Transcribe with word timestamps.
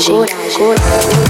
coragem. 0.00 1.29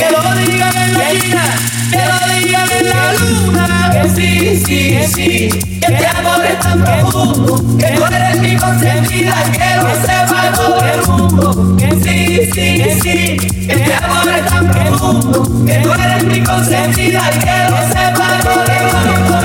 que 0.00 0.10
lo 0.10 0.34
digan 0.34 0.76
en 0.76 0.94
la 0.94 1.10
esquina, 1.10 1.44
que 1.90 1.98
lo 1.98 2.34
digan 2.34 2.68
en 2.70 2.88
la 2.88 3.12
luna, 3.12 3.90
que 3.92 4.08
sí, 4.08 4.62
sí, 4.64 4.98
sí, 5.14 5.48
que 5.80 5.92
este 5.92 6.06
amor 6.06 6.42
es 6.46 6.58
tan 6.58 6.82
profundo, 6.82 7.76
que 7.78 7.86
tú 7.88 8.04
eres 8.06 8.40
mi 8.40 8.56
consentida, 8.56 9.34
que 9.52 9.76
lo 9.76 9.94
sepa 10.00 10.52
todo 10.54 10.80
el 10.86 11.06
mundo, 11.06 11.76
que 11.76 11.90
sí, 12.02 12.50
sí, 12.54 13.00
sí, 13.02 13.66
que 13.66 13.72
este 13.74 13.94
amor 13.94 14.28
es 14.28 14.46
tan 14.46 14.70
profundo, 14.70 15.66
que 15.66 15.74
tú 15.74 15.92
eres 15.92 16.24
mi 16.24 16.42
consentida, 16.42 17.30
que 17.30 17.70
lo 17.70 17.78
sepa 17.88 18.38
todo 18.42 18.64
el 18.64 19.20
mundo. 19.20 19.39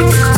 music. 0.00 0.33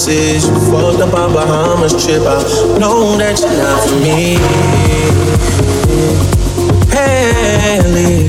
promises. 0.00 0.48
You 0.48 0.54
fucked 0.70 1.00
up 1.00 1.14
on 1.14 1.32
Bahamas 1.32 1.92
trip. 2.04 2.22
I 2.22 2.78
know 2.78 3.16
that 3.18 3.38
you're 3.40 3.56
not 3.56 3.88
for 3.88 3.96
me. 4.00 4.38
Haley, 6.90 8.28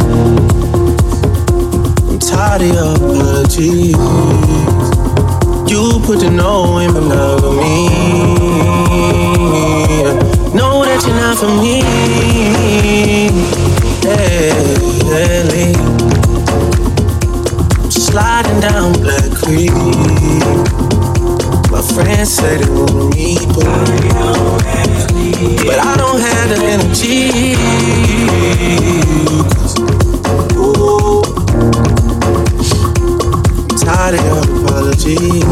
I'm 2.10 2.20
tired 2.20 2.62
of 2.62 2.68
your 2.68 2.96
apologies. 2.96 3.96
You 5.72 6.02
put 6.06 6.20
the 6.20 6.30
no 6.30 6.80
in 6.80 6.94
but 6.94 7.08
not 7.08 7.40
for 7.40 7.54
me. 7.54 7.90
Know 10.54 10.84
that 10.84 11.04
you're 11.06 11.16
not 11.16 11.38
for 11.38 11.48
me. 11.62 11.82
Haley, 14.04 15.74
sliding 17.90 18.60
down 18.60 18.94
Black 18.94 19.32
Creek. 19.32 20.81
My 21.82 21.88
friends 21.96 22.30
say 22.36 22.58
they 22.58 22.70
want 22.70 23.16
me, 23.16 23.38
but, 23.56 23.66
but 25.66 25.80
I 25.80 25.98
don't 25.98 26.22
have 26.22 26.50
the 26.54 26.58
energy. 26.62 27.56
Tired 33.82 34.14
of 34.14 34.46
apologies. 34.62 35.44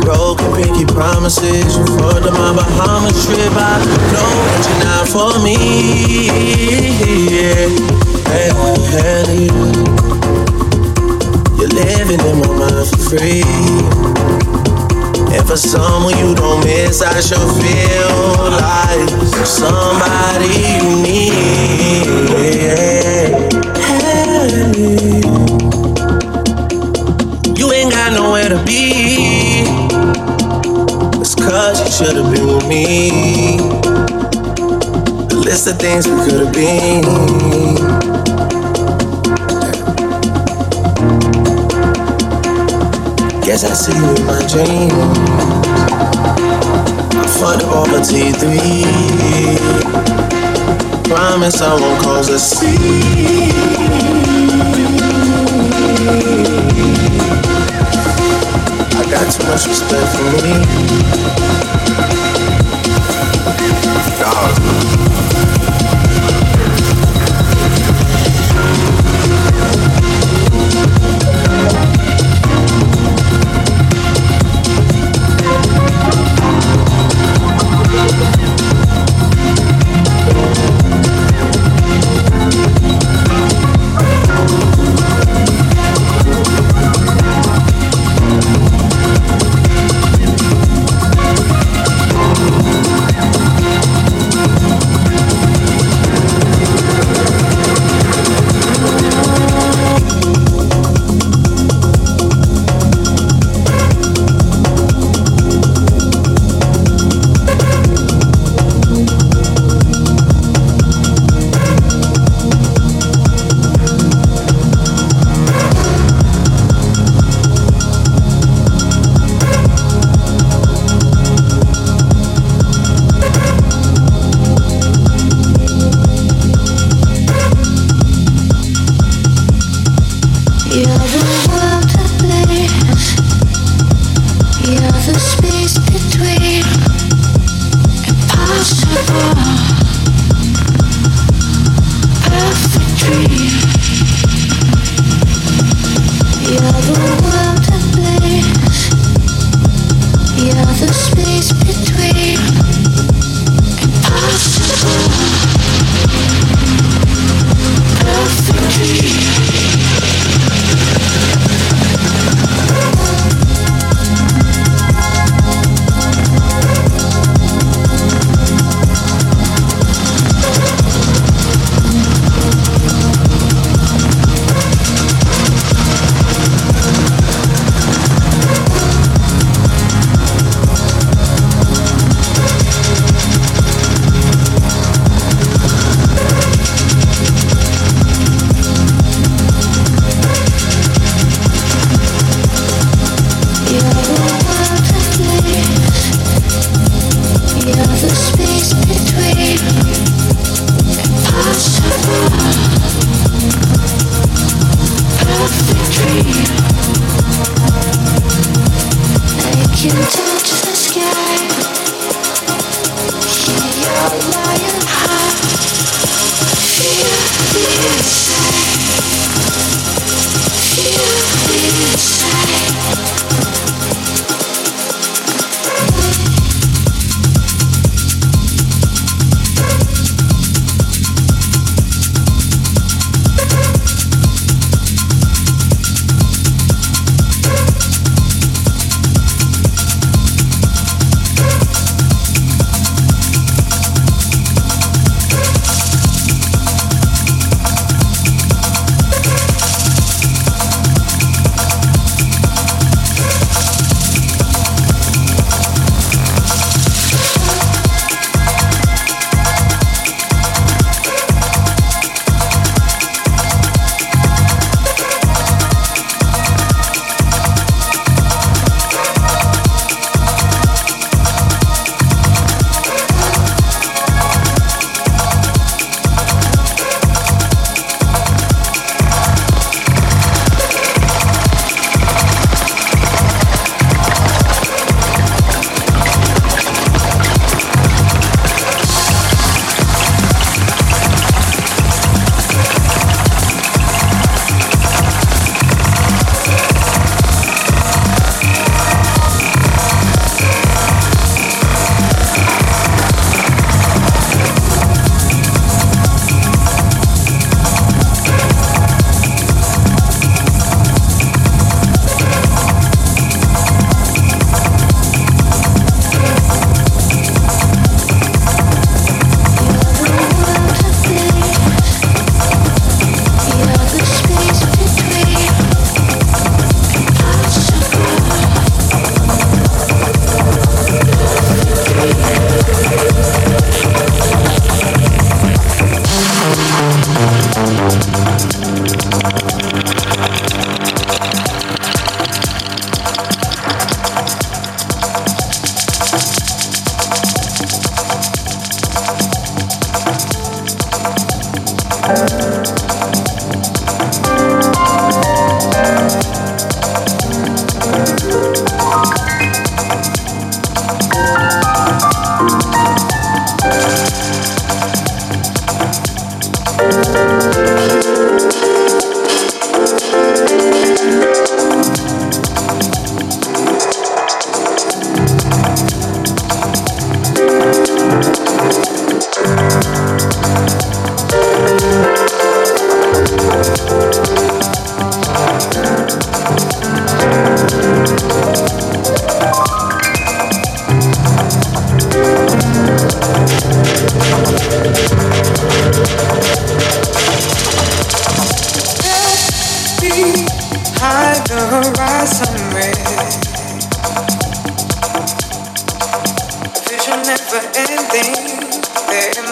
Broken 0.00 0.48
pinky 0.56 0.86
promises. 0.86 1.76
You 1.76 1.82
up 1.84 2.32
my 2.32 2.52
Bahamas 2.56 3.26
trip. 3.26 3.52
I 3.52 3.84
know 4.14 4.32
that 4.48 4.64
you're 4.64 4.84
not 4.88 5.04
for 5.12 5.36
me. 5.44 5.56
Yeah. 7.28 7.68
Hey, 8.32 8.48
hey, 8.88 9.48
You're 11.58 11.68
living 11.68 12.24
in 12.24 12.36
my 12.40 12.47
for 12.84 12.96
free. 13.10 13.42
And 15.34 15.46
for 15.46 15.56
someone 15.56 16.16
you 16.18 16.34
don't 16.34 16.64
miss, 16.64 17.02
I 17.02 17.20
sure 17.20 17.38
feel 17.58 18.50
like 18.50 19.08
somebody 19.46 20.48
you 20.78 21.02
need. 21.02 21.28
You 27.58 27.72
ain't 27.72 27.92
got 27.92 28.12
nowhere 28.12 28.48
to 28.48 28.62
be. 28.64 29.64
It's 31.20 31.34
cause 31.34 31.80
you 31.80 32.06
should've 32.06 32.32
been 32.32 32.46
with 32.46 32.68
me. 32.68 33.58
The 35.28 35.42
list 35.44 35.66
of 35.66 35.78
things 35.78 36.06
we 36.06 36.14
could've 36.16 36.52
been. 36.52 37.97
Guess 43.60 43.70
I 43.72 43.74
see 43.74 43.96
you 43.98 44.06
in 44.14 44.24
my 44.24 44.38
dreams. 44.46 44.92
I 47.12 47.26
fought 47.40 47.62
over 47.64 47.98
T3. 47.98 48.46
Promise 51.08 51.60
I 51.60 51.74
won't 51.74 52.00
cause 52.00 52.28
a 52.28 52.38
scene. 52.38 53.50
I 58.94 59.02
got 59.10 59.26
too 59.32 59.42
much 59.48 59.66
respect 59.66 60.08
for 60.14 60.30
me. 60.44 60.54
Dog. 64.20 65.07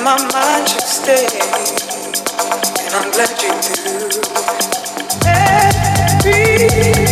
my 0.07 0.15
mind 0.33 0.69
should 0.69 0.83
stay, 0.83 1.27
and 2.87 2.95
I'm 2.95 3.11
glad 3.11 3.43
you 3.43 3.51
do. 3.67 3.75
Every 5.27 6.47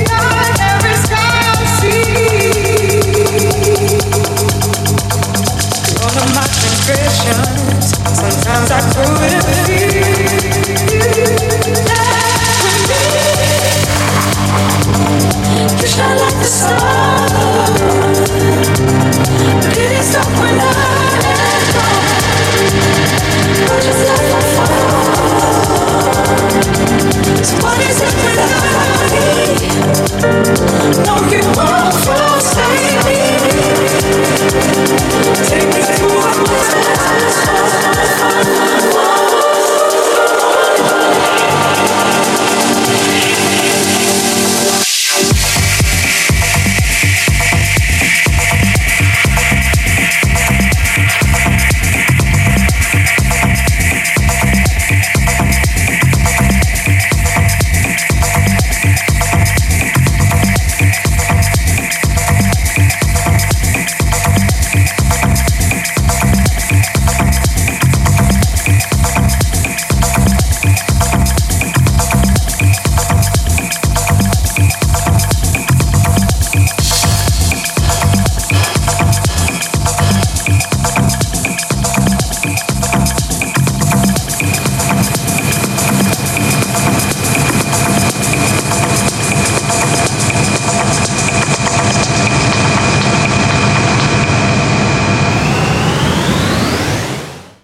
night, 0.07 0.59
every 0.71 0.97
sky 1.03 1.35
I 1.51 1.67
see, 1.75 2.07
all 5.99 6.17
of 6.23 6.29
my 6.39 6.47
transgressions. 6.55 7.85
Sometimes 8.15 8.71
I 8.71 8.81
prove 8.95 9.23
it 9.27 9.43
with 9.43 9.69
you. 9.75 9.91
You 15.81 15.87
shine 15.89 16.17
like 16.17 16.39
the 16.39 16.45
sun. 16.45 17.14
Is 27.87 28.01
it? 28.01 28.34